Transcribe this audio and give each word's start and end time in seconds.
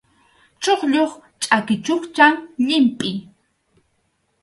Chuqllup 0.61 1.11
chʼaki 1.43 1.75
chukchan 1.85 2.33
llimpʼi. 2.65 3.11